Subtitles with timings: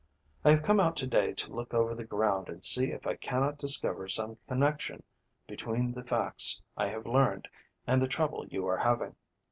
[0.43, 3.13] I have come out to day to look over the ground and see if I
[3.15, 5.03] cannot discover some connection
[5.45, 7.47] between the facts I have learned
[7.85, 9.15] and the trouble you are having.